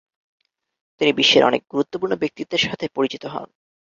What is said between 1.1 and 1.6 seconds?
বিশ্বের